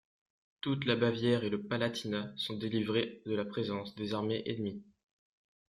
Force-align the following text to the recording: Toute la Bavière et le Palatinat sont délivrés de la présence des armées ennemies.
Toute 0.61 0.85
la 0.85 0.95
Bavière 0.95 1.43
et 1.43 1.51
le 1.51 1.61
Palatinat 1.61 2.33
sont 2.35 2.57
délivrés 2.57 3.21
de 3.27 3.35
la 3.35 3.45
présence 3.45 3.93
des 3.93 4.15
armées 4.15 4.41
ennemies. 4.49 4.81